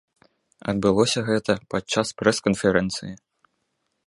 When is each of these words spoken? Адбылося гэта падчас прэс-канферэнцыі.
Адбылося 0.73 1.19
гэта 1.29 1.51
падчас 1.75 2.07
прэс-канферэнцыі. 2.23 3.13